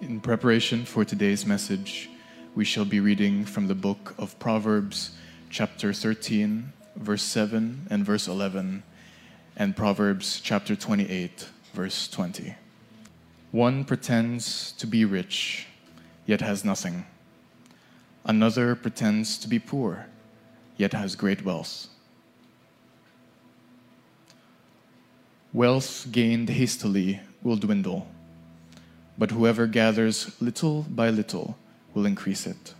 [0.00, 2.08] In preparation for today's message,
[2.54, 5.10] we shall be reading from the book of Proverbs,
[5.50, 8.84] chapter 13, verse 7 and verse 11,
[9.56, 12.54] and Proverbs chapter 28, verse 20.
[13.50, 15.66] One pretends to be rich,
[16.26, 17.04] yet has nothing.
[18.24, 20.06] Another pretends to be poor,
[20.76, 21.88] yet has great wealth.
[25.52, 28.06] Wealth gained hastily will dwindle,
[29.18, 31.58] but whoever gathers little by little
[31.92, 32.74] will increase it.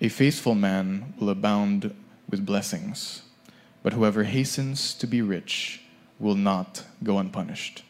[0.00, 1.94] A faithful man will abound
[2.28, 3.22] with blessings,
[3.82, 5.80] but whoever hastens to be rich
[6.18, 7.82] will not go unpunished.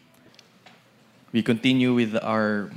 [1.32, 2.70] We continue with our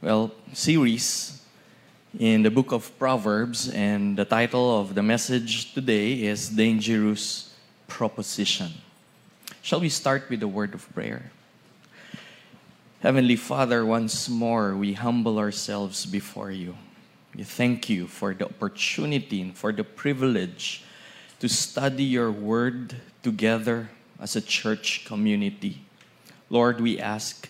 [0.00, 1.42] well series
[2.18, 7.54] in the book of Proverbs and the title of the message today is dangerous
[7.86, 8.72] proposition.
[9.64, 11.32] Shall we start with a word of prayer?
[13.00, 16.76] Heavenly Father, once more we humble ourselves before you.
[17.34, 20.84] We thank you for the opportunity and for the privilege
[21.40, 23.88] to study your word together
[24.20, 25.80] as a church community.
[26.50, 27.48] Lord, we ask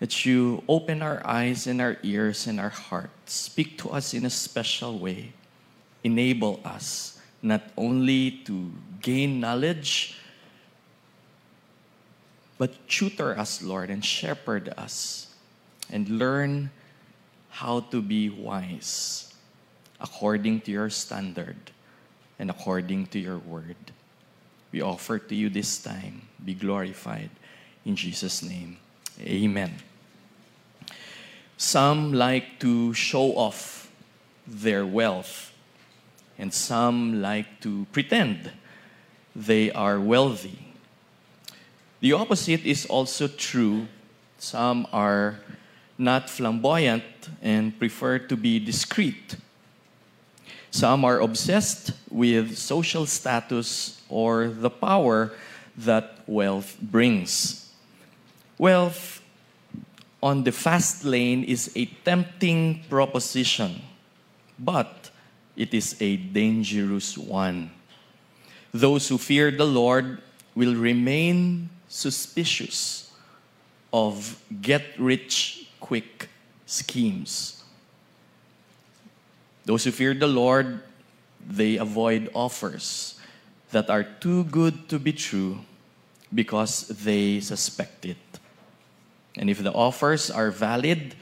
[0.00, 3.34] that you open our eyes and our ears and our hearts.
[3.34, 5.34] Speak to us in a special way.
[6.02, 10.16] Enable us not only to gain knowledge,
[12.62, 15.26] but tutor us, Lord, and shepherd us
[15.90, 16.70] and learn
[17.50, 19.34] how to be wise
[20.00, 21.56] according to your standard
[22.38, 23.90] and according to your word.
[24.70, 26.22] We offer to you this time.
[26.44, 27.30] Be glorified.
[27.84, 28.76] In Jesus' name,
[29.20, 29.74] amen.
[31.56, 33.90] Some like to show off
[34.46, 35.52] their wealth,
[36.38, 38.52] and some like to pretend
[39.34, 40.71] they are wealthy.
[42.02, 43.86] The opposite is also true.
[44.36, 45.38] Some are
[45.96, 47.04] not flamboyant
[47.40, 49.36] and prefer to be discreet.
[50.72, 55.30] Some are obsessed with social status or the power
[55.76, 57.70] that wealth brings.
[58.58, 59.22] Wealth
[60.20, 63.80] on the fast lane is a tempting proposition,
[64.58, 65.12] but
[65.54, 67.70] it is a dangerous one.
[68.74, 70.20] Those who fear the Lord
[70.56, 73.12] will remain suspicious
[73.92, 76.30] of get rich quick
[76.64, 77.62] schemes.
[79.66, 80.80] Those who fear the Lord,
[81.46, 83.20] they avoid offers
[83.72, 85.60] that are too good to be true
[86.32, 88.16] because they suspect it.
[89.36, 91.14] And if the offers are valid,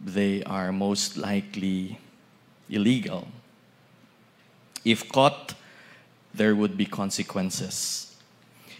[0.00, 1.98] they are most likely
[2.70, 3.28] illegal.
[4.82, 5.54] If caught,
[6.32, 8.15] there would be consequences.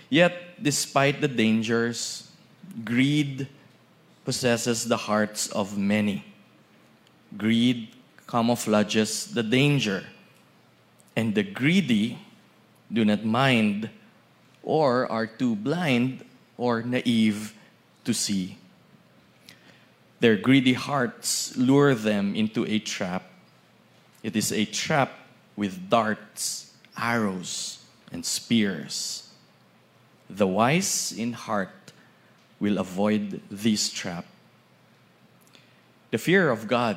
[0.09, 2.31] Yet, despite the dangers,
[2.85, 3.49] greed
[4.25, 6.25] possesses the hearts of many.
[7.37, 7.89] Greed
[8.27, 10.05] camouflages the danger,
[11.15, 12.19] and the greedy
[12.93, 13.91] do not mind
[14.63, 16.25] or are too blind
[16.57, 17.55] or naive
[18.05, 18.59] to see.
[20.21, 23.25] Their greedy hearts lure them into a trap.
[24.23, 25.13] It is a trap
[25.57, 29.26] with darts, arrows, and spears.
[30.29, 31.93] The wise in heart
[32.59, 34.25] will avoid this trap.
[36.11, 36.97] The fear of God,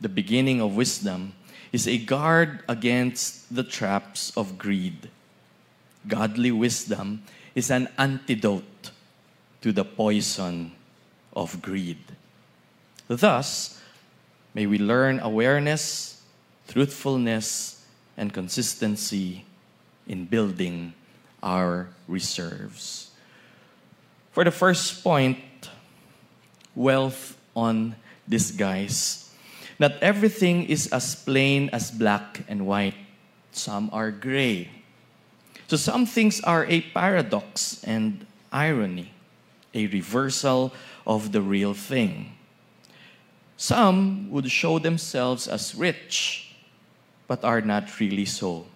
[0.00, 1.34] the beginning of wisdom,
[1.72, 5.08] is a guard against the traps of greed.
[6.06, 7.22] Godly wisdom
[7.54, 8.90] is an antidote
[9.62, 10.72] to the poison
[11.34, 11.98] of greed.
[13.08, 13.80] Thus,
[14.54, 16.22] may we learn awareness,
[16.68, 17.84] truthfulness,
[18.16, 19.44] and consistency
[20.06, 20.94] in building
[21.44, 23.12] our reserves.
[24.32, 25.38] For the first point,
[26.74, 27.94] wealth on
[28.28, 29.30] disguise.
[29.78, 32.96] Not everything is as plain as black and white.
[33.52, 34.70] Some are gray.
[35.68, 39.12] So some things are a paradox and irony,
[39.72, 40.72] a reversal
[41.06, 42.32] of the real thing.
[43.56, 46.54] Some would show themselves as rich,
[47.28, 48.66] but are not really so.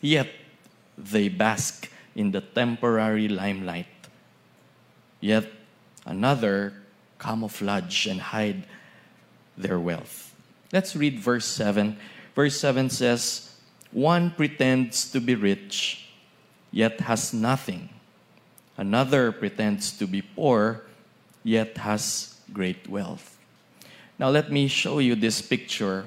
[0.00, 0.28] Yet
[0.96, 3.86] they bask in the temporary limelight.
[5.20, 5.46] Yet
[6.04, 6.74] another
[7.18, 8.66] camouflage and hide
[9.56, 10.34] their wealth.
[10.72, 11.96] Let's read verse 7.
[12.34, 13.54] Verse 7 says,
[13.92, 16.08] One pretends to be rich,
[16.70, 17.88] yet has nothing.
[18.76, 20.82] Another pretends to be poor,
[21.44, 23.38] yet has great wealth.
[24.18, 26.06] Now, let me show you this picture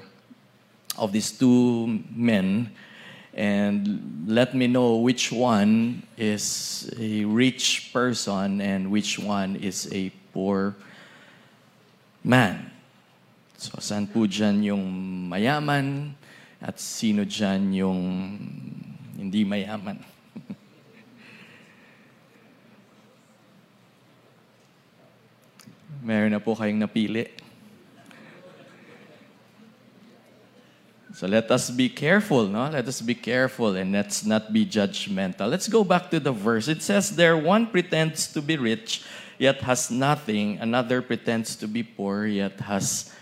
[0.98, 2.72] of these two men.
[3.36, 10.08] And let me know which one is a rich person and which one is a
[10.32, 10.74] poor
[12.24, 12.70] man.
[13.60, 14.80] So, saan po dyan yung
[15.28, 16.16] mayaman
[16.64, 18.00] at sino dyan yung
[19.20, 20.00] hindi mayaman?
[26.08, 27.28] Meron na po kayong napili.
[31.16, 32.68] So let us be careful, no?
[32.68, 35.48] Let us be careful and let's not be judgmental.
[35.48, 36.68] Let's go back to the verse.
[36.68, 39.02] It says there one pretends to be rich
[39.38, 43.14] yet has nothing, another pretends to be poor yet has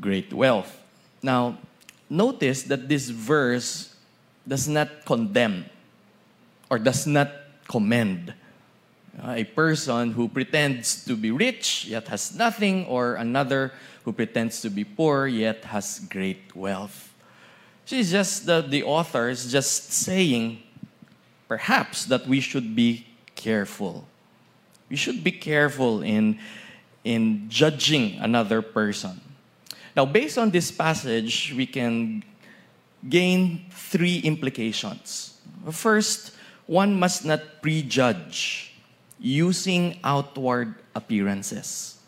[0.00, 0.78] great wealth.
[1.24, 1.58] Now,
[2.08, 3.96] notice that this verse
[4.46, 5.64] does not condemn
[6.70, 7.32] or does not
[7.66, 8.32] commend
[9.24, 13.72] a person who pretends to be rich yet has nothing, or another
[14.04, 17.13] who pretends to be poor yet has great wealth.
[17.84, 20.62] She's just the, the author is just saying,
[21.48, 24.06] perhaps, that we should be careful.
[24.88, 26.38] We should be careful in,
[27.04, 29.20] in judging another person.
[29.96, 32.24] Now, based on this passage, we can
[33.08, 35.38] gain three implications.
[35.70, 36.32] First,
[36.66, 38.74] one must not prejudge
[39.20, 41.98] using outward appearances.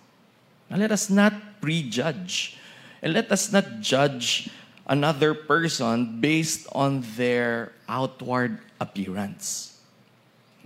[0.71, 2.59] Now, let us not prejudge
[3.03, 4.51] and let us not judge
[4.87, 9.81] another person based on their outward appearance.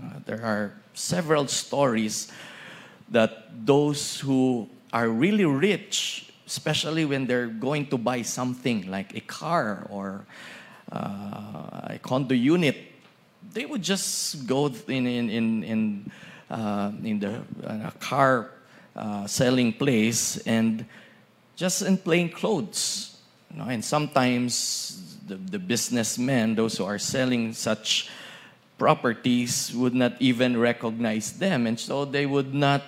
[0.00, 2.31] Uh, there are several stories
[3.08, 9.20] that those who are really rich, especially when they're going to buy something like a
[9.20, 10.25] car or
[10.93, 12.76] uh, a condo unit,
[13.52, 16.12] they would just go in, in, in, in,
[16.50, 18.50] uh, in the uh, car
[18.96, 20.84] uh, selling place and
[21.56, 23.10] just in plain clothes
[23.50, 28.08] you know, and sometimes the, the businessmen, those who are selling such
[28.79, 31.67] properties, would not even recognize them.
[31.67, 32.82] And so they would not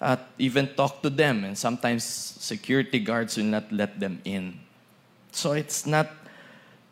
[0.00, 1.44] uh, even talk to them.
[1.44, 4.58] And sometimes security guards will not let them in.
[5.32, 6.10] So it's not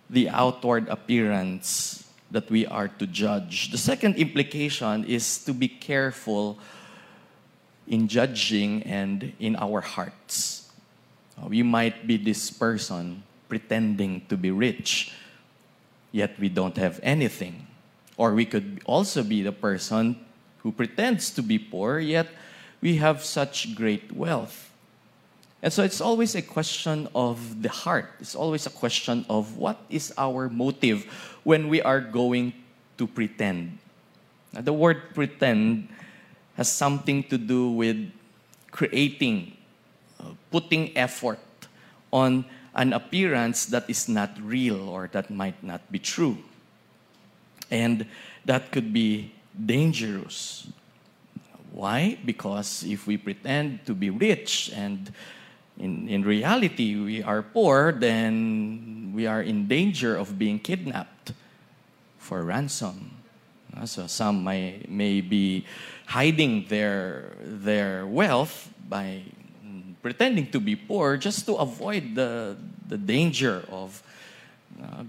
[0.09, 3.71] the outward appearance that we are to judge.
[3.71, 6.59] The second implication is to be careful
[7.87, 10.58] in judging and in our hearts.
[11.43, 15.13] Oh, we might be this person pretending to be rich,
[16.13, 17.67] yet we don't have anything.
[18.17, 20.19] Or we could also be the person
[20.59, 22.29] who pretends to be poor, yet
[22.81, 24.71] we have such great wealth.
[25.63, 28.11] And so it's always a question of the heart.
[28.21, 31.05] It's always a question of what is our motive
[31.43, 32.53] when we are going
[32.97, 33.79] to pretend.
[34.53, 35.89] Now, the word pretend
[36.55, 38.11] has something to do with
[38.71, 39.58] creating
[40.51, 41.39] putting effort
[42.13, 42.45] on
[42.75, 46.39] an appearance that is not real or that might not be true.
[47.71, 48.07] And
[48.45, 50.69] that could be dangerous.
[51.73, 52.19] Why?
[52.25, 55.13] Because if we pretend to be rich and
[55.79, 61.33] in, in reality we are poor, then we are in danger of being kidnapped
[62.19, 63.11] for ransom.
[63.77, 65.65] Uh, so some may, may be
[66.07, 69.23] hiding their, their wealth by
[70.03, 72.57] pretending to be poor just to avoid the,
[72.89, 74.03] the danger of
[74.83, 75.05] uh,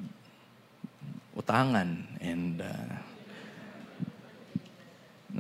[1.38, 2.66] utangan and uh,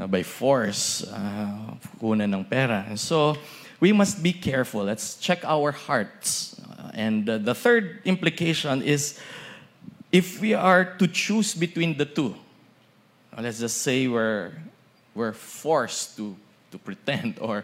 [0.08, 2.86] by force, uh, kunan ng pera.
[2.88, 3.36] And so,
[3.80, 4.84] we must be careful.
[4.84, 6.60] Let's check our hearts.
[6.60, 9.20] Uh, and uh, the third implication is
[10.12, 12.36] if we are to choose between the two,
[13.38, 14.52] let's just say we're,
[15.16, 16.36] we're forced to,
[16.72, 17.64] to pretend or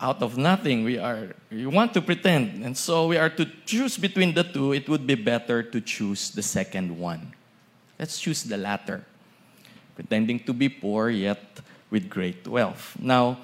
[0.00, 2.64] out of nothing we are we want to pretend.
[2.64, 4.72] And so we are to choose between the two.
[4.72, 7.32] It would be better to choose the second one.
[7.98, 9.04] Let's choose the latter.
[9.94, 11.60] Pretending to be poor yet
[11.90, 12.96] with great wealth.
[13.00, 13.38] Now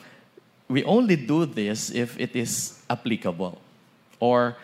[0.68, 3.60] we only do this if it is applicable
[4.18, 4.56] or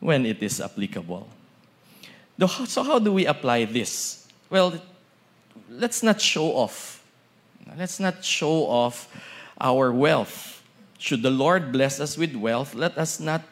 [0.00, 1.28] when it is applicable.
[2.66, 4.26] So how do we apply this?
[4.50, 4.80] Well
[5.70, 7.02] let's not show off.
[7.78, 9.08] Let's not show off
[9.60, 10.55] our wealth
[10.98, 13.42] should the Lord bless us with wealth, let us not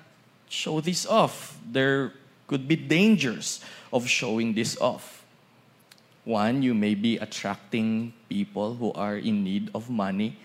[0.49, 1.59] show this off.
[1.65, 2.13] There
[2.47, 3.61] could be dangers
[3.93, 5.25] of showing this off.
[6.25, 10.39] One, you may be attracting people who are in need of money.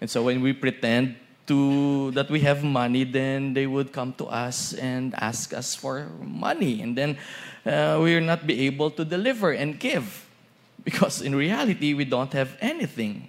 [0.00, 1.16] And so when we pretend
[1.46, 6.08] to that we have money, then they would come to us and ask us for
[6.22, 6.80] money.
[6.80, 7.18] And then
[7.66, 10.26] uh, we will not be able to deliver and give.
[10.84, 13.28] Because in reality, we don't have anything.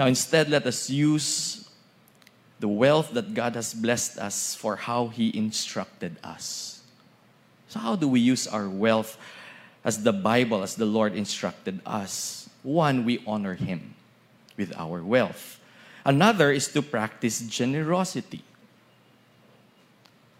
[0.00, 1.68] Now, instead, let us use
[2.58, 6.80] the wealth that God has blessed us for how He instructed us.
[7.68, 9.18] So, how do we use our wealth
[9.84, 12.48] as the Bible, as the Lord instructed us?
[12.62, 13.92] One, we honor Him
[14.56, 15.60] with our wealth.
[16.02, 18.42] Another is to practice generosity.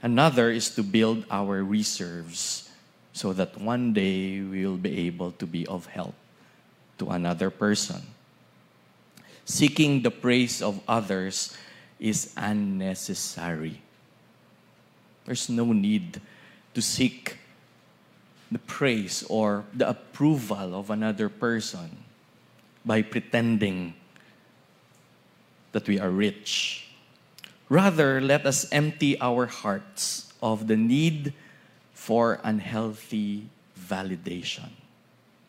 [0.00, 2.70] Another is to build our reserves
[3.12, 6.14] so that one day we will be able to be of help
[6.96, 8.00] to another person.
[9.44, 11.56] Seeking the praise of others
[11.98, 13.82] is unnecessary.
[15.24, 16.20] There's no need
[16.74, 17.36] to seek
[18.50, 22.04] the praise or the approval of another person
[22.84, 23.94] by pretending
[25.72, 26.86] that we are rich.
[27.68, 31.32] Rather, let us empty our hearts of the need
[31.94, 33.46] for unhealthy
[33.78, 34.70] validation.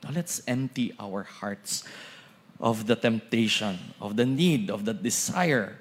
[0.03, 1.83] Now, let's empty our hearts
[2.61, 5.79] of the temptation, of the need, of the desire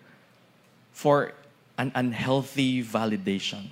[0.92, 1.34] for
[1.76, 3.68] an unhealthy validation.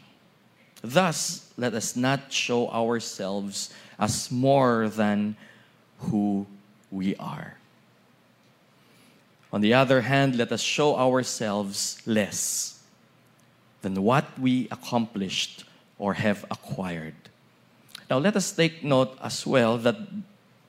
[0.82, 5.36] Thus, let us not show ourselves as more than
[5.98, 6.46] who
[6.90, 7.56] we are.
[9.52, 12.82] On the other hand, let us show ourselves less
[13.80, 15.64] than what we accomplished
[15.98, 17.14] or have acquired.
[18.10, 19.96] Now, let us take note as well that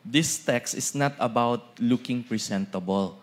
[0.06, 3.20] this text is not about looking presentable.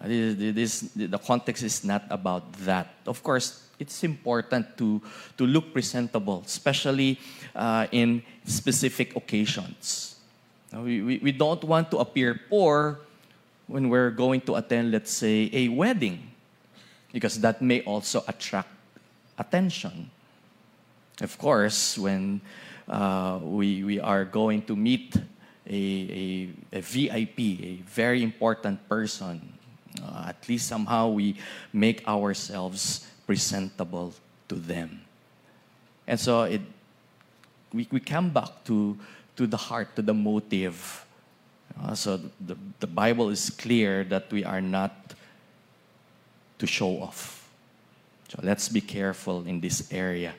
[0.00, 2.94] Uh, this, the context is not about that.
[3.06, 5.00] Of course, it's important to,
[5.36, 7.18] to look presentable, especially
[7.54, 10.16] uh, in specific occasions.
[10.72, 13.00] We, we, we don't want to appear poor
[13.66, 16.30] when we're going to attend, let's say, a wedding,
[17.12, 18.70] because that may also attract
[19.38, 20.10] attention.
[21.20, 22.40] Of course, when
[22.88, 25.14] uh, we, we are going to meet
[25.72, 29.52] a, a, a VIP, a very important person,
[30.02, 31.36] uh, at least somehow we
[31.72, 34.12] make ourselves presentable
[34.48, 35.00] to them.
[36.06, 36.60] And so it,
[37.72, 38.98] we, we come back to,
[39.36, 41.06] to the heart, to the motive.
[41.80, 45.14] Uh, so the, the Bible is clear that we are not
[46.58, 47.48] to show off.
[48.28, 50.34] So let's be careful in this area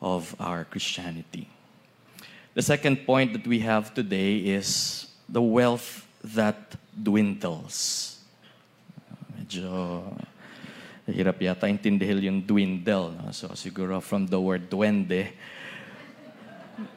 [0.00, 1.48] of our Christianity.
[2.56, 6.56] The second point that we have today is the wealth that
[6.96, 8.16] dwindles.
[9.36, 10.00] Medyo
[11.04, 13.12] hirap yata intindihin yung dwindle.
[13.12, 13.28] No?
[13.30, 15.36] So siguro from the word duende,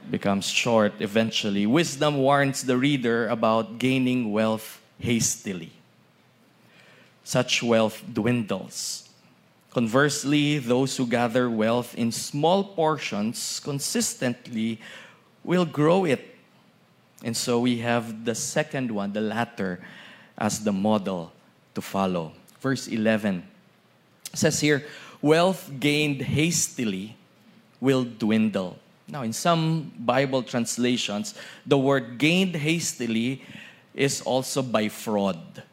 [0.09, 1.67] becomes short eventually.
[1.67, 5.73] Wisdom warns the reader about gaining wealth hastily.
[7.25, 9.09] Such wealth dwindles.
[9.71, 14.79] Conversely, those who gather wealth in small portions consistently
[15.43, 16.35] will grow it.
[17.23, 19.79] And so we have the second one, the latter,
[20.37, 21.31] as the model
[21.75, 22.31] to follow.
[22.61, 23.43] Verse 11
[24.33, 24.85] says here,
[25.21, 27.15] wealth gained hastily
[27.81, 28.77] will dwindle.
[29.07, 31.33] Now, in some Bible translations,
[31.65, 33.41] the word gained hastily
[33.95, 35.63] is also by fraud,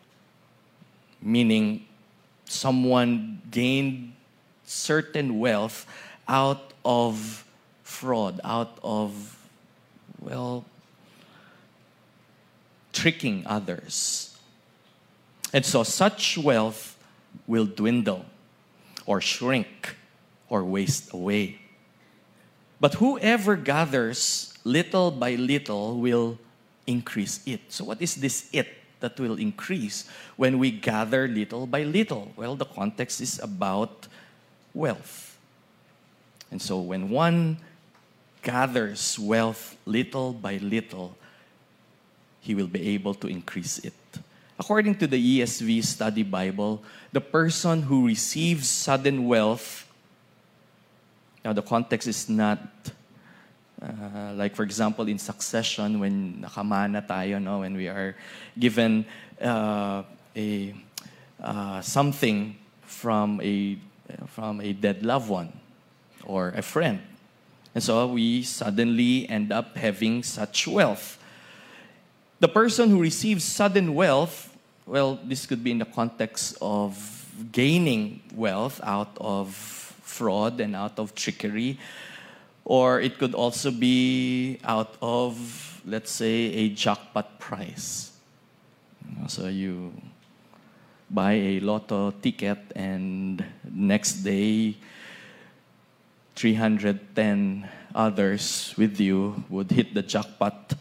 [1.21, 1.87] meaning
[2.47, 4.15] someone gained
[4.65, 5.87] certain wealth
[6.27, 7.45] out of
[7.83, 9.36] fraud, out of
[10.21, 10.65] well,
[12.93, 14.37] tricking others.
[15.53, 16.97] And so such wealth
[17.47, 18.25] will dwindle
[19.05, 19.97] or shrink
[20.49, 21.59] or waste away.
[22.81, 26.39] But whoever gathers little by little will
[26.87, 27.61] increase it.
[27.69, 28.69] So, what is this it
[29.01, 32.33] that will increase when we gather little by little?
[32.37, 34.09] Well, the context is about
[34.75, 35.39] wealth.
[36.51, 37.59] And so, when one
[38.47, 41.17] gathers wealth little by little,
[42.39, 43.99] he will be able to increase it.
[44.57, 46.81] According to the ESV Study Bible,
[47.13, 49.91] the person who receives sudden wealth,
[51.45, 52.63] now the context is not
[53.83, 58.17] uh, like, for example, in succession, when nakamana tayo, no, when we are
[58.59, 59.05] given
[59.43, 60.03] uh,
[60.35, 60.73] a
[61.43, 63.77] uh, something from a
[64.29, 65.53] from a dead loved one
[66.25, 67.01] or a friend.
[67.77, 71.21] And so we suddenly end up having such wealth.
[72.41, 74.49] The person who receives sudden wealth,
[74.87, 76.97] well, this could be in the context of
[77.53, 81.79] gaining wealth out of fraud and out of trickery,
[82.65, 85.37] or it could also be out of,
[85.85, 88.11] let's say, a jackpot prize.
[89.29, 89.93] So you
[91.11, 94.77] buy a lotto ticket, and next day
[96.37, 100.75] 310 others with you would hit the jackpot.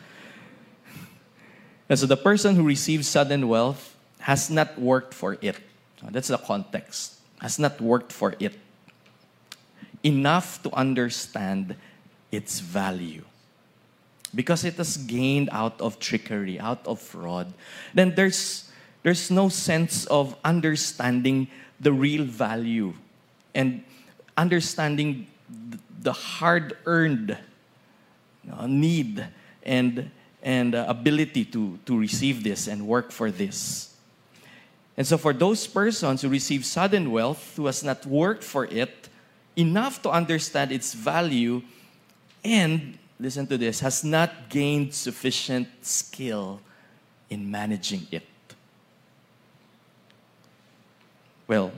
[1.89, 5.57] And so the person who receives sudden wealth has not worked for it.
[6.03, 7.15] That's the context.
[7.39, 8.59] Has not worked for it
[10.05, 11.75] enough to understand
[12.31, 13.25] its value.
[14.33, 17.51] Because it is gained out of trickery, out of fraud,
[17.93, 18.69] then there's,
[19.01, 21.47] there's no sense of understanding
[21.79, 22.93] the real value
[23.55, 23.83] and
[24.37, 25.27] understanding
[26.01, 27.37] the hard earned
[28.51, 29.25] uh, need
[29.63, 30.11] and,
[30.43, 33.95] and uh, ability to, to receive this and work for this.
[34.97, 39.09] And so, for those persons who receive sudden wealth, who has not worked for it
[39.55, 41.61] enough to understand its value,
[42.43, 46.61] and listen to this, has not gained sufficient skill
[47.29, 48.23] in managing it.
[51.47, 51.71] Well,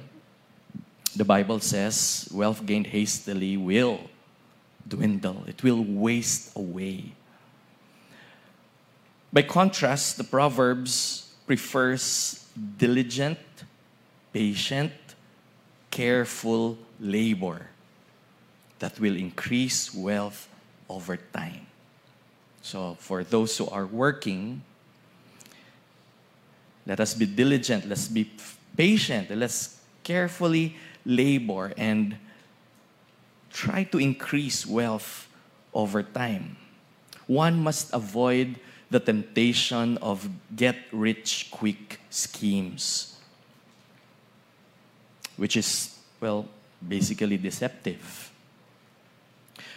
[1.17, 3.99] the Bible says wealth gained hastily will
[4.87, 7.11] dwindle, it will waste away.
[9.33, 12.47] By contrast, the Proverbs prefers
[12.77, 13.39] diligent,
[14.31, 14.93] patient,
[15.91, 17.67] careful labor
[18.79, 20.47] that will increase wealth
[20.89, 21.65] over time.
[22.61, 24.61] So, for those who are working,
[26.85, 28.29] let us be diligent, let's be
[28.75, 30.75] patient, let's carefully
[31.07, 32.17] labor and
[33.49, 35.31] try to increase wealth
[35.73, 36.57] over time.
[37.25, 38.59] One must avoid
[38.91, 43.17] the temptation of get rich quick schemes,
[45.35, 46.47] which is, well,
[46.85, 48.31] basically deceptive.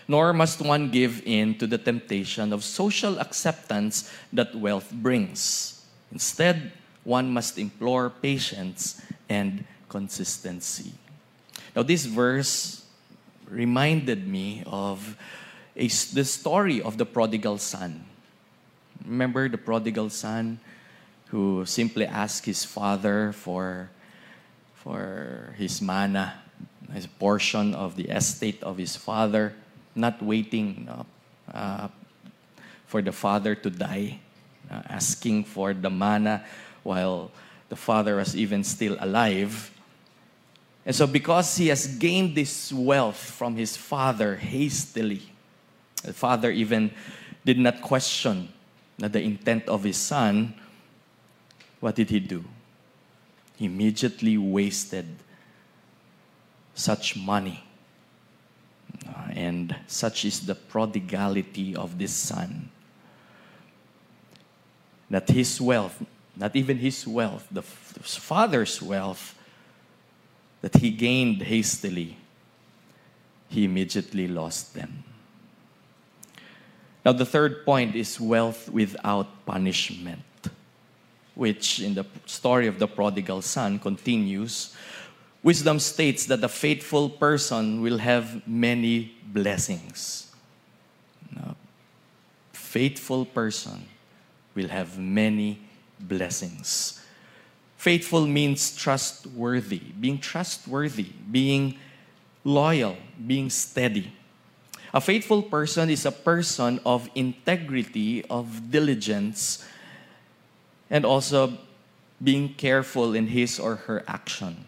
[0.07, 5.87] Nor must one give in to the temptation of social acceptance that wealth brings.
[6.11, 6.73] Instead,
[7.05, 10.93] one must implore patience and consistency.
[11.75, 12.85] Now, this verse
[13.49, 15.17] reminded me of
[15.77, 18.05] a, the story of the prodigal son.
[19.05, 20.61] Remember the prodigal son
[21.29, 23.91] who simply asked his father for,
[24.75, 26.35] for his mana,
[26.93, 29.55] his portion of the estate of his father,
[29.95, 30.89] not waiting
[31.53, 31.89] uh,
[32.87, 34.19] for the father to die,
[34.71, 36.45] uh, asking for the mana
[36.83, 37.31] while
[37.69, 39.71] the father was even still alive.
[40.91, 45.23] And so, because he has gained this wealth from his father hastily,
[46.03, 46.91] the father even
[47.45, 48.49] did not question
[48.99, 50.53] the intent of his son.
[51.79, 52.45] What did he do?
[53.55, 55.07] He immediately wasted
[56.75, 57.63] such money.
[59.07, 62.69] Uh, and such is the prodigality of this son.
[65.09, 66.03] That his wealth,
[66.35, 69.37] not even his wealth, the father's wealth,
[70.61, 72.17] that he gained hastily,
[73.49, 75.05] he immediately lost them.
[77.05, 80.21] Now, the third point is wealth without punishment,
[81.35, 84.77] which in the story of the prodigal son continues.
[85.43, 90.31] Wisdom states that the faithful person will have many blessings.
[91.35, 91.57] Now,
[92.53, 93.87] faithful person
[94.55, 95.59] will have many
[95.99, 97.00] blessings.
[97.81, 101.79] Faithful means trustworthy, being trustworthy, being
[102.45, 104.13] loyal, being steady.
[104.93, 109.65] A faithful person is a person of integrity, of diligence,
[110.91, 111.57] and also
[112.23, 114.67] being careful in his or her action.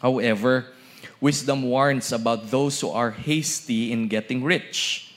[0.00, 0.74] However,
[1.20, 5.14] wisdom warns about those who are hasty in getting rich.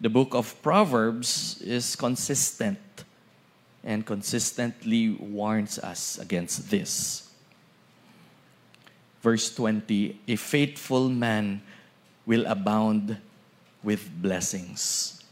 [0.00, 2.78] The book of Proverbs is consistent
[3.88, 7.32] and consistently warns us against this.
[9.22, 11.62] Verse 20 A faithful man
[12.26, 13.16] will abound
[13.82, 15.24] with blessings.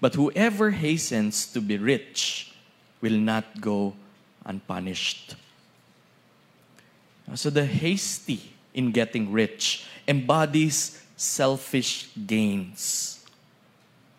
[0.00, 2.54] But whoever hastens to be rich
[3.00, 3.94] will not go
[4.44, 5.34] unpunished.
[7.34, 13.26] So the hasty in getting rich embodies selfish gains,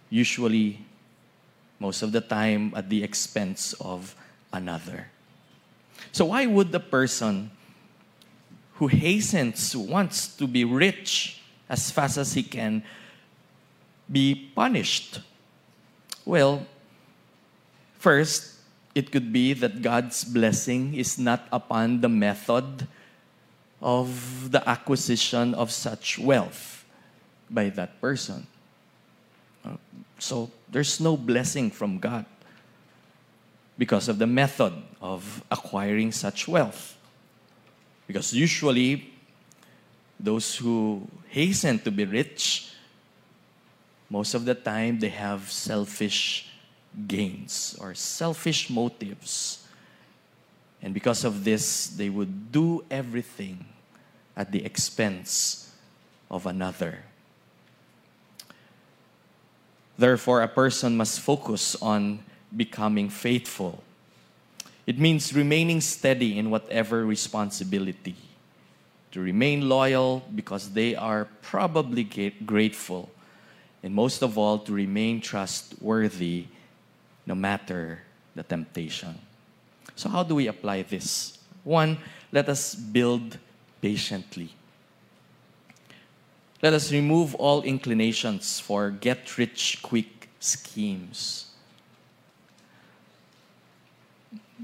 [0.10, 0.84] usually
[1.80, 4.16] most of the time at the expense of
[4.52, 5.08] another.
[6.12, 7.52] So, why would the person
[8.76, 12.84] who hastens, wants to be rich as fast as he can,
[14.12, 15.22] be punished?
[16.26, 16.66] Well,
[17.98, 18.56] first,
[18.94, 22.88] it could be that God's blessing is not upon the method
[23.82, 26.86] of the acquisition of such wealth
[27.50, 28.48] by that person.
[30.20, 32.26] So there's no blessing from God
[33.78, 36.98] because of the method of acquiring such wealth.
[38.08, 39.14] Because usually,
[40.20, 42.72] those who hasten to be rich,
[44.10, 46.50] most of the time they have selfish
[47.08, 49.68] gains or selfish motives.
[50.82, 53.66] And because of this, they would do everything
[54.36, 55.72] at the expense
[56.32, 57.04] of another.
[59.98, 62.20] Therefore, a person must focus on
[62.56, 63.84] becoming faithful.
[64.86, 68.16] It means remaining steady in whatever responsibility,
[69.12, 72.04] to remain loyal because they are probably
[72.46, 73.10] grateful,
[73.84, 76.46] and most of all, to remain trustworthy
[77.26, 78.00] no matter
[78.36, 79.18] the temptation.
[79.96, 81.40] So, how do we apply this?
[81.64, 81.98] One,
[82.32, 83.38] let us build
[83.82, 84.54] patiently.
[86.62, 91.46] Let us remove all inclinations for get rich quick schemes.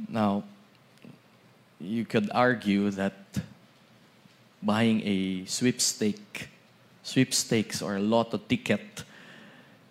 [0.10, 0.43] Now,
[1.79, 3.13] you could argue that
[4.63, 6.49] buying a sweepstake,
[7.03, 9.03] sweepstakes or a lotto ticket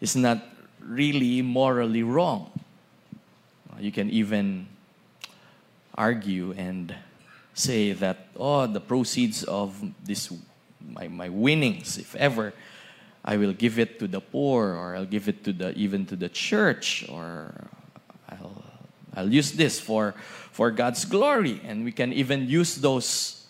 [0.00, 0.42] is not
[0.80, 2.50] really morally wrong.
[3.78, 4.66] You can even
[5.94, 6.94] argue and
[7.54, 10.32] say that, oh, the proceeds of this
[10.88, 12.52] my, my winnings, if ever,
[13.24, 16.16] I will give it to the poor, or I'll give it to the even to
[16.16, 17.52] the church, or
[18.28, 18.64] I'll
[19.14, 20.14] I'll use this for
[20.50, 23.46] for God's glory, and we can even use those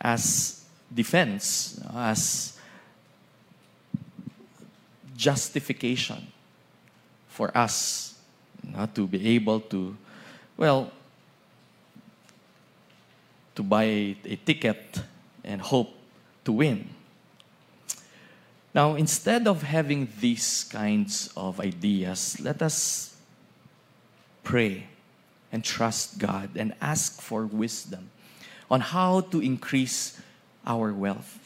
[0.00, 2.58] as defense, as
[5.16, 6.26] justification
[7.28, 8.14] for us
[8.62, 9.96] not to be able to,
[10.56, 10.90] well,
[13.54, 15.00] to buy a, a ticket
[15.44, 15.99] and hope
[16.50, 16.90] to win.
[18.74, 23.14] Now, instead of having these kinds of ideas, let us
[24.42, 24.86] pray
[25.52, 28.10] and trust God and ask for wisdom
[28.70, 30.20] on how to increase
[30.66, 31.38] our wealth.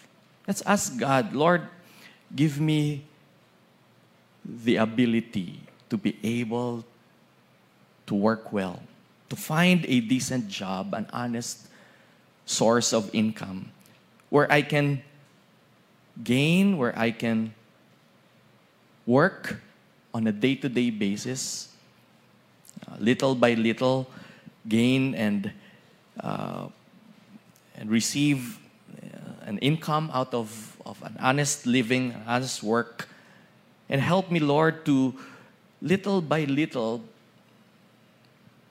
[0.48, 1.68] Let's ask God, Lord,
[2.34, 3.04] give me
[4.44, 6.84] the ability to be able
[8.06, 8.80] to work well,
[9.28, 11.68] to find a decent job, an honest
[12.44, 13.72] source of income,
[14.34, 15.00] where I can
[16.24, 17.54] gain, where I can
[19.06, 19.60] work
[20.12, 21.68] on a day to day basis,
[22.88, 24.10] uh, little by little,
[24.66, 25.52] gain and,
[26.18, 26.66] uh,
[27.76, 28.58] and receive
[28.90, 30.50] uh, an income out of,
[30.84, 33.08] of an honest living, an honest work,
[33.88, 35.14] and help me, Lord, to
[35.80, 37.04] little by little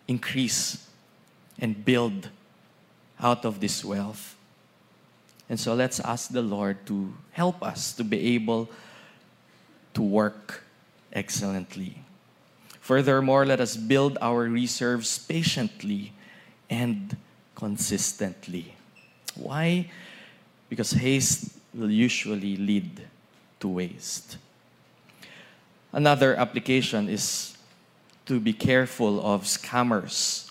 [0.09, 0.89] increase
[1.57, 2.27] and build
[3.17, 4.35] out of this wealth.
[5.53, 8.71] And so let's ask the Lord to help us to be able
[9.93, 10.63] to work
[11.13, 12.01] excellently.
[12.81, 16.11] Furthermore, let us build our reserves patiently
[16.71, 17.15] and
[17.53, 18.73] consistently.
[19.35, 19.91] Why?
[20.69, 23.05] Because haste will usually lead
[23.59, 24.37] to waste.
[25.91, 27.55] Another application is
[28.25, 30.49] to be careful of scammers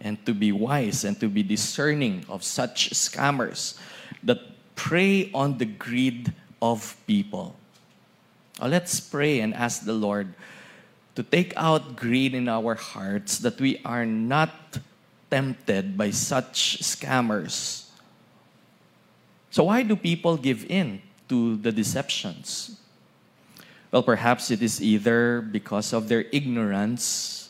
[0.00, 3.78] and to be wise and to be discerning of such scammers
[4.22, 4.38] that
[4.74, 6.32] prey on the greed
[6.62, 7.56] of people.
[8.60, 10.34] Now let's pray and ask the Lord
[11.14, 14.78] to take out greed in our hearts that we are not
[15.30, 17.90] tempted by such scammers.
[19.50, 22.78] So, why do people give in to the deceptions?
[23.90, 27.47] Well, perhaps it is either because of their ignorance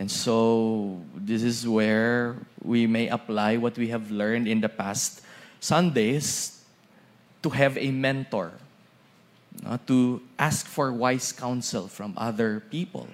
[0.00, 2.34] and so this is where
[2.64, 5.20] we may apply what we have learned in the past
[5.60, 6.64] Sundays
[7.42, 8.52] to have a mentor,
[9.86, 13.08] to ask for wise counsel from other people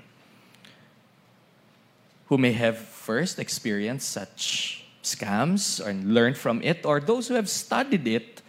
[2.27, 7.49] who may have first experienced such scams and learned from it, or those who have
[7.49, 8.42] studied it,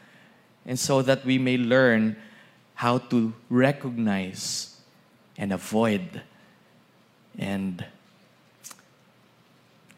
[0.64, 2.16] and so that we may learn
[2.76, 4.78] how to recognize
[5.40, 6.22] and avoid
[7.40, 7.84] and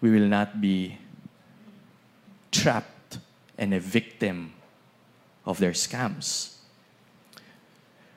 [0.02, 0.98] we will not be
[2.52, 3.20] trapped
[3.58, 4.54] and a victim
[5.46, 6.56] of their scams.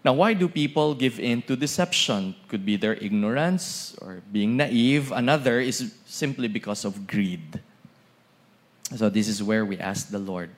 [0.05, 2.35] Now, why do people give in to deception?
[2.49, 5.13] Could be their ignorance or being naive.
[5.13, 7.61] Another is simply because of greed.
[8.97, 10.51] So, this is where we ask the Lord,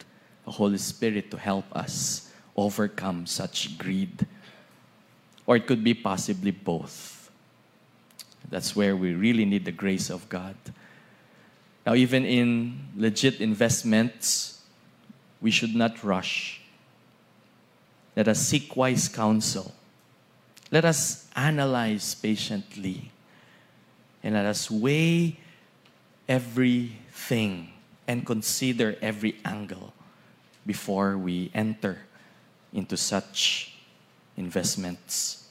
[0.44, 4.26] the Holy Spirit, to help us overcome such greed.
[5.46, 7.30] Or it could be possibly both.
[8.48, 10.56] That's where we really need the grace of God.
[11.86, 14.62] Now, even in legit investments,
[15.40, 16.62] we should not rush.
[18.16, 19.74] Let us seek wise counsel.
[20.70, 23.10] Let us analyze patiently.
[24.22, 25.36] And let us weigh
[26.26, 27.70] everything
[28.08, 29.92] and consider every angle
[30.66, 31.98] before we enter
[32.72, 33.74] into such
[34.36, 35.48] investments.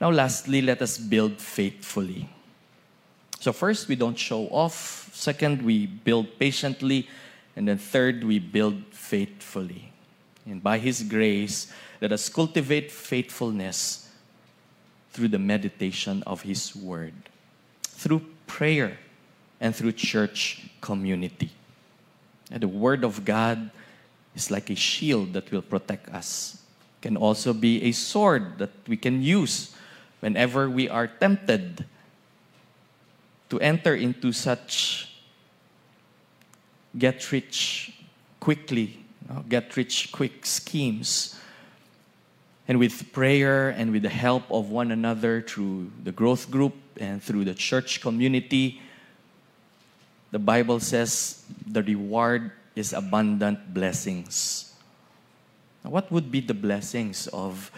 [0.00, 2.28] Now, lastly, let us build faithfully.
[3.40, 5.10] So, first, we don't show off.
[5.14, 7.08] Second, we build patiently.
[7.54, 9.92] And then third, we build faithfully.
[10.44, 14.10] And by His grace, let us cultivate faithfulness
[15.12, 17.14] through the meditation of His Word,
[17.82, 18.98] through prayer,
[19.60, 21.50] and through church community.
[22.50, 23.70] And the Word of God
[24.34, 26.62] is like a shield that will protect us.
[27.02, 29.74] Can also be a sword that we can use
[30.20, 31.84] whenever we are tempted
[33.50, 35.08] to enter into such
[36.96, 37.92] get rich
[38.40, 39.04] quickly,
[39.48, 41.38] get rich quick schemes.
[42.66, 47.22] And with prayer and with the help of one another through the growth group and
[47.22, 48.82] through the church community,
[50.30, 54.74] the Bible says the reward is abundant blessings.
[55.82, 57.70] Now, what would be the blessings of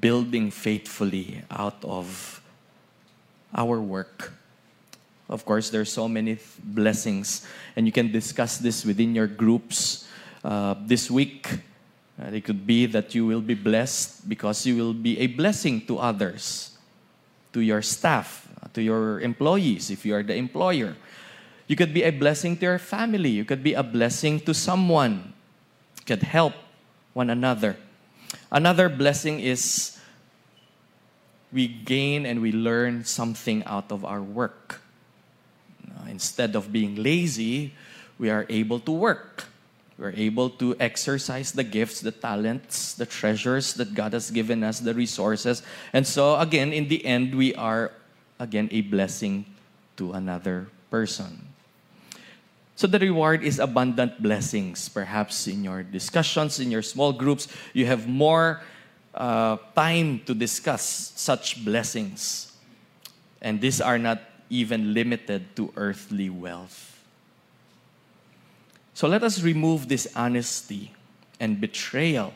[0.00, 2.40] building faithfully out of
[3.52, 4.32] our work?
[5.32, 10.06] Of course, there are so many blessings, and you can discuss this within your groups
[10.44, 11.48] uh, this week.
[12.20, 15.86] Uh, it could be that you will be blessed because you will be a blessing
[15.86, 16.76] to others,
[17.54, 20.96] to your staff, to your employees, if you are the employer.
[21.66, 23.30] You could be a blessing to your family.
[23.30, 25.32] You could be a blessing to someone.
[26.00, 26.52] You could help
[27.14, 27.78] one another.
[28.50, 29.98] Another blessing is
[31.50, 34.82] we gain and we learn something out of our work.
[35.88, 37.74] Uh, instead of being lazy,
[38.18, 39.44] we are able to work.
[39.98, 44.80] We're able to exercise the gifts, the talents, the treasures that God has given us,
[44.80, 45.62] the resources.
[45.92, 47.92] And so, again, in the end, we are,
[48.40, 49.46] again, a blessing
[49.96, 51.52] to another person.
[52.74, 54.88] So the reward is abundant blessings.
[54.88, 58.62] Perhaps in your discussions, in your small groups, you have more
[59.14, 62.50] uh, time to discuss such blessings.
[63.40, 64.18] And these are not
[64.52, 67.02] even limited to earthly wealth.
[68.92, 70.92] So let us remove this honesty
[71.40, 72.34] and betrayal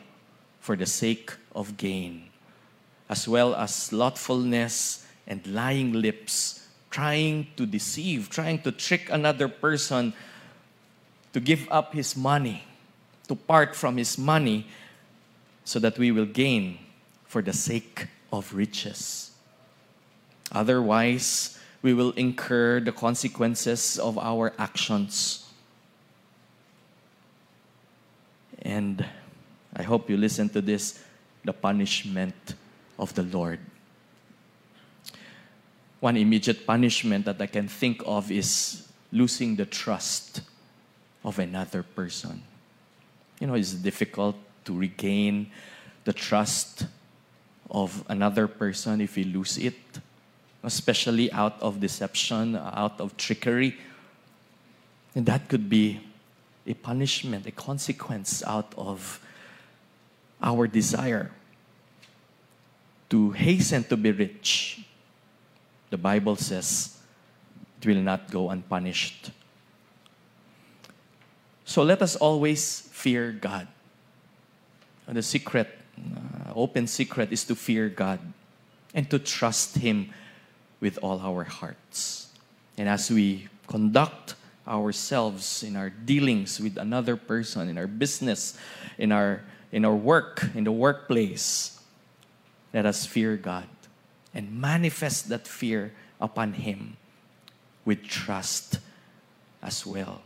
[0.59, 2.29] for the sake of gain,
[3.07, 10.11] as well as slothfulness and lying lips, trying to deceive, trying to trick another person
[11.33, 12.63] to give up his money,
[13.27, 14.65] to part from his money,
[15.63, 16.79] so that we will gain
[17.25, 19.31] for the sake of riches.
[20.51, 21.56] Otherwise,
[21.87, 25.47] we will incur the consequences of our actions.
[28.61, 29.05] And
[29.73, 31.01] I hope you listen to this
[31.45, 32.55] the punishment
[32.99, 33.59] of the Lord.
[36.01, 40.41] One immediate punishment that I can think of is losing the trust
[41.23, 42.43] of another person.
[43.39, 45.51] You know, it's difficult to regain
[46.03, 46.85] the trust
[47.71, 49.79] of another person if you lose it
[50.67, 53.77] especially out of deception, out of trickery.
[55.15, 55.99] And that could be
[56.67, 59.19] a punishment, a consequence out of
[60.43, 61.31] our desire
[63.09, 64.85] to hasten to be rich.
[65.89, 66.99] The Bible says
[67.81, 69.31] it will not go unpunished.
[71.63, 73.67] So let us always fear God.
[75.07, 78.19] And the secret, uh, open secret, is to fear God
[78.93, 80.11] and to trust Him
[80.79, 82.29] with all our hearts.
[82.77, 84.35] And as we conduct
[84.67, 88.57] ourselves in our dealings with another person, in our business,
[88.97, 91.79] in our, in our work, in the workplace,
[92.73, 93.67] let us fear God
[94.33, 96.97] and manifest that fear upon Him
[97.85, 98.79] with trust
[99.63, 100.21] as well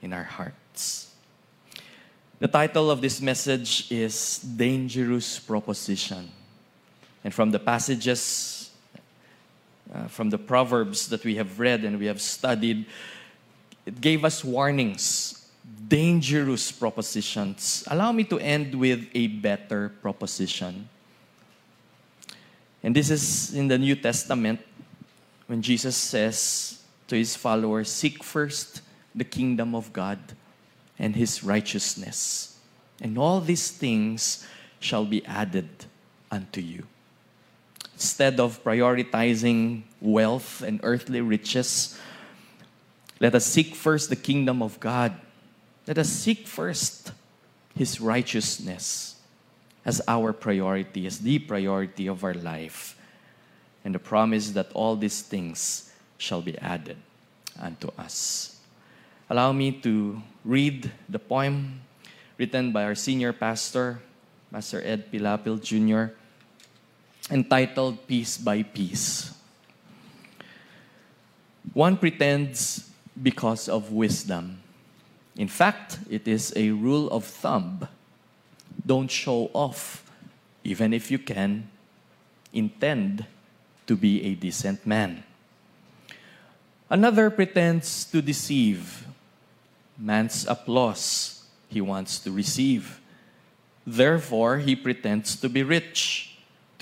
[0.00, 1.12] in our hearts.
[2.38, 6.30] The title of this message is Dangerous Proposition.
[7.22, 8.63] And from the passages
[9.94, 12.84] uh, from the Proverbs that we have read and we have studied,
[13.86, 15.46] it gave us warnings,
[15.88, 17.84] dangerous propositions.
[17.88, 20.88] Allow me to end with a better proposition.
[22.82, 24.60] And this is in the New Testament
[25.46, 28.80] when Jesus says to his followers, Seek first
[29.14, 30.18] the kingdom of God
[30.98, 32.58] and his righteousness,
[33.00, 34.46] and all these things
[34.80, 35.68] shall be added
[36.30, 36.86] unto you.
[37.94, 41.98] Instead of prioritizing wealth and earthly riches,
[43.20, 45.14] let us seek first the kingdom of God.
[45.86, 47.12] Let us seek first
[47.74, 49.16] His righteousness
[49.84, 52.98] as our priority, as the priority of our life.
[53.84, 56.96] And the promise that all these things shall be added
[57.60, 58.58] unto us.
[59.30, 61.80] Allow me to read the poem
[62.38, 64.00] written by our senior pastor,
[64.50, 66.16] Pastor Ed Pilapil Jr
[67.30, 69.32] entitled Piece by Piece.
[71.72, 74.60] One pretends because of wisdom.
[75.36, 77.88] In fact, it is a rule of thumb
[78.86, 80.10] Don't show off.
[80.64, 81.68] Even if you can,
[82.52, 83.26] intend
[83.86, 85.22] to be a decent man.
[86.90, 89.06] Another pretends to deceive.
[89.98, 93.00] Man's applause he wants to receive.
[93.86, 96.33] Therefore, he pretends to be rich,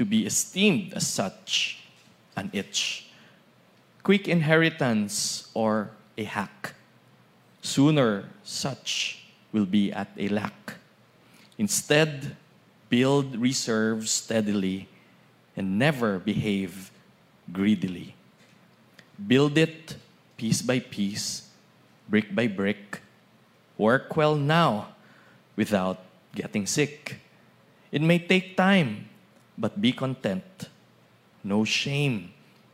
[0.02, 1.78] to be esteemed as such,
[2.34, 3.06] an itch.
[4.02, 6.74] Quick inheritance or a hack.
[7.62, 10.74] Sooner, such will be at a lack.
[11.56, 12.34] Instead,
[12.90, 14.88] build reserves steadily
[15.56, 16.90] and never behave
[17.52, 18.16] greedily.
[19.14, 19.94] Build it
[20.36, 21.46] piece by piece,
[22.08, 22.98] brick by brick.
[23.78, 24.98] Work well now
[25.54, 26.02] without
[26.34, 27.20] getting sick.
[27.92, 29.11] It may take time,
[29.62, 30.68] but be content.
[31.44, 32.32] No shame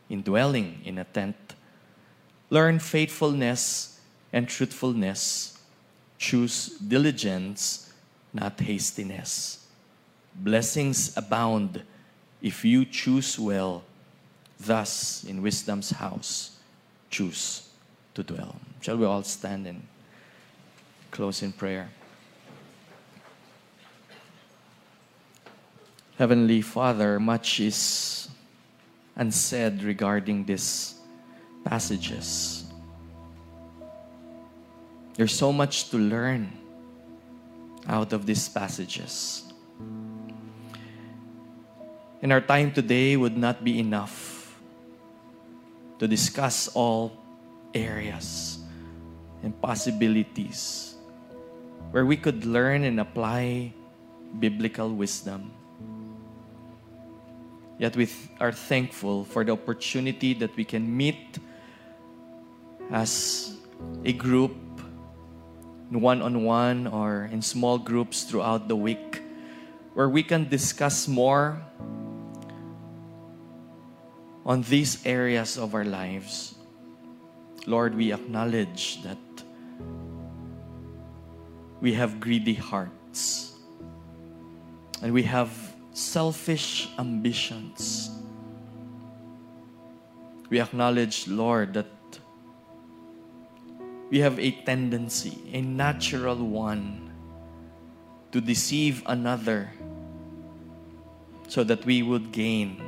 [0.09, 1.37] in dwelling in a tent.
[2.49, 3.99] Learn faithfulness
[4.33, 5.59] and truthfulness.
[6.17, 7.93] Choose diligence,
[8.33, 9.67] not hastiness.
[10.33, 11.83] Blessings abound
[12.41, 13.83] if you choose well.
[14.59, 16.57] Thus, in wisdom's house,
[17.11, 17.69] choose
[18.15, 18.55] to dwell.
[18.81, 19.83] Shall we all stand and
[21.11, 21.91] close in prayer?
[26.19, 28.27] Heavenly Father, much is
[29.15, 30.99] unsaid regarding these
[31.63, 32.65] passages.
[35.15, 36.51] There's so much to learn
[37.87, 39.47] out of these passages.
[42.21, 44.59] And our time today would not be enough
[45.99, 47.15] to discuss all
[47.73, 48.59] areas
[49.41, 50.95] and possibilities
[51.91, 53.71] where we could learn and apply
[54.37, 55.55] biblical wisdom.
[57.79, 58.09] Yet we
[58.41, 61.39] are thankful for the opportunity that we can meet
[62.91, 63.55] as
[64.03, 64.51] a group,
[65.89, 69.23] one on one or in small groups throughout the week,
[69.93, 71.61] where we can discuss more
[74.45, 76.55] on these areas of our lives.
[77.65, 79.17] Lord, we acknowledge that
[81.79, 83.53] we have greedy hearts
[85.01, 88.11] and we have selfish ambitions.
[90.49, 91.87] We acknowledge, Lord, that
[94.09, 97.11] we have a tendency, a natural one,
[98.31, 99.71] to deceive another
[101.47, 102.81] so that we would gain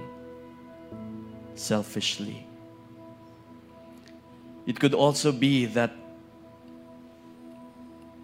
[1.55, 2.45] selfishly.
[4.65, 5.91] It could also be that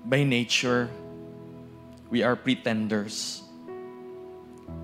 [0.06, 0.90] by nature
[2.10, 3.47] we are pretenders.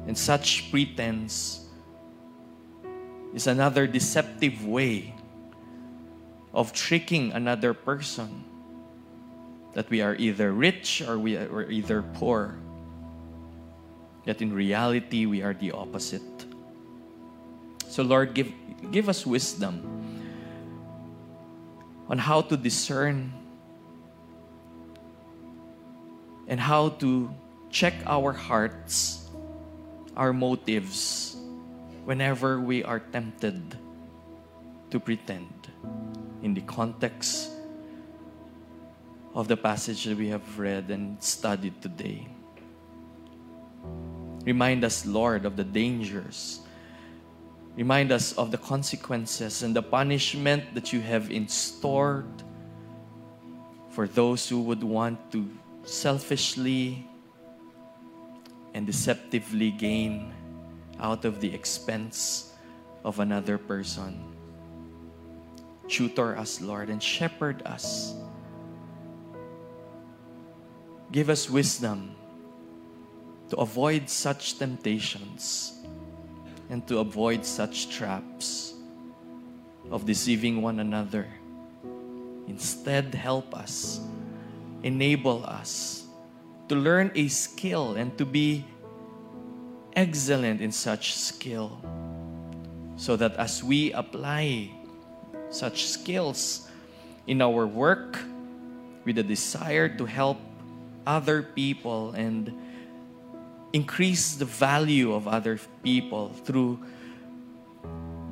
[0.07, 1.65] And such pretense
[3.33, 5.15] is another deceptive way
[6.53, 8.43] of tricking another person
[9.73, 12.55] that we are either rich or we are either poor.
[14.25, 16.21] Yet in reality, we are the opposite.
[17.87, 18.51] So, Lord, give,
[18.91, 19.83] give us wisdom
[22.07, 23.33] on how to discern
[26.47, 27.33] and how to
[27.69, 29.22] check our hearts,
[30.15, 31.35] our motives,
[32.05, 33.77] whenever we are tempted
[34.91, 35.49] to pretend
[36.41, 37.49] in the context
[39.33, 42.27] of the passage that we have read and studied today.
[44.45, 46.59] Remind us, Lord, of the dangers.
[47.75, 52.25] Remind us of the consequences and the punishment that you have in store
[53.89, 55.49] for those who would want to
[55.83, 57.07] selfishly
[58.73, 60.33] and deceptively gain
[60.99, 62.53] out of the expense
[63.03, 64.33] of another person.
[65.87, 68.13] Tutor us, Lord, and shepherd us.
[71.11, 72.15] Give us wisdom
[73.49, 75.73] to avoid such temptations
[76.69, 78.73] and to avoid such traps
[79.91, 81.27] of deceiving one another.
[82.47, 83.99] Instead, help us
[84.81, 86.02] enable us
[86.69, 88.65] to learn a skill and to be
[89.95, 91.79] excellent in such skill
[92.95, 94.69] so that as we apply
[95.49, 96.69] such skills
[97.27, 98.19] in our work
[99.05, 100.37] with a desire to help
[101.05, 102.53] other people and
[103.73, 106.79] increase the value of other people through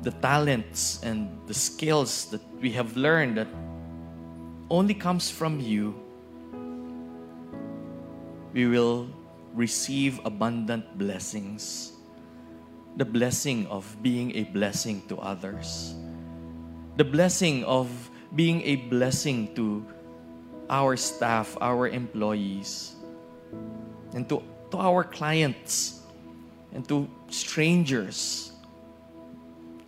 [0.02, 3.48] the talents and the skills that we have learned that
[4.70, 5.94] only comes from you
[8.52, 9.08] we will
[9.54, 11.92] receive abundant blessings.
[12.96, 15.94] The blessing of being a blessing to others.
[16.96, 17.88] The blessing of
[18.36, 19.84] being a blessing to
[20.68, 22.96] our staff, our employees,
[24.14, 24.42] and to
[24.72, 26.00] to our clients
[26.72, 28.52] and to strangers.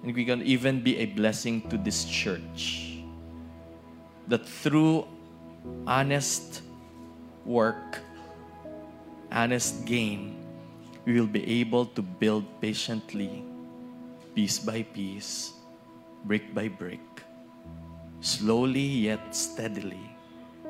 [0.04, 3.00] And we can even be a blessing to this church.
[4.28, 5.08] That through
[5.88, 6.60] honest
[7.44, 8.03] work,
[9.30, 10.44] honest gain,
[11.04, 13.44] we will be able to build patiently,
[14.34, 15.52] piece by piece,
[16.24, 17.04] brick by brick,
[18.20, 20.10] slowly yet steadily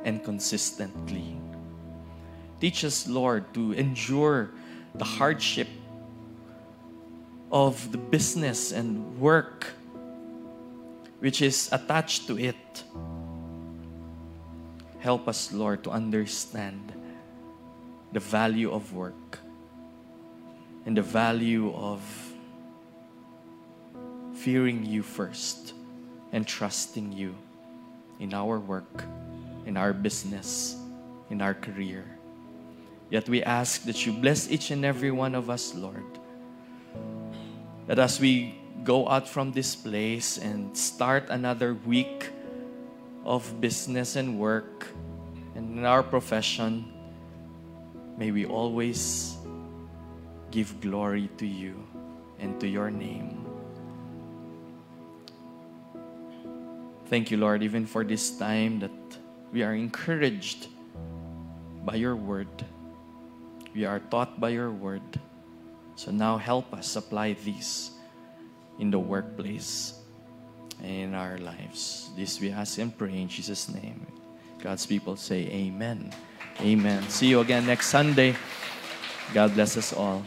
[0.05, 1.39] and consistently.
[2.61, 4.51] Teach us, Lord, to endure
[4.95, 5.69] the hardship
[7.51, 9.67] of the business and work
[11.25, 12.85] which is attached to it.
[14.99, 16.93] Help us, Lord, to understand
[18.15, 19.41] the value of work
[20.87, 22.01] and the value of
[24.35, 25.75] fearing you first
[26.31, 27.35] and trusting you
[28.21, 29.03] in our work,
[29.67, 30.77] in our business,
[31.29, 32.05] in our career.
[33.11, 36.07] Yet we ask that you bless each and every one of us, Lord.
[37.89, 38.55] That as we
[38.85, 42.31] go out from this place and start another week
[43.25, 44.87] of business and work
[45.57, 46.94] and in our profession,
[48.17, 49.37] may we always
[50.51, 51.75] give glory to you
[52.39, 53.45] and to your name.
[57.07, 58.91] Thank you, Lord, even for this time that
[59.53, 60.69] we are encouraged
[61.85, 62.49] by your word.
[63.75, 65.03] We are taught by your word.
[65.97, 67.93] So now help us apply these
[68.79, 70.01] in the workplace
[70.83, 72.11] in our lives.
[72.17, 74.07] This we ask and pray in Jesus' name.
[74.59, 76.11] God's people say amen.
[76.61, 77.03] Amen.
[77.09, 78.37] See you again next Sunday.
[79.33, 80.23] God bless us all.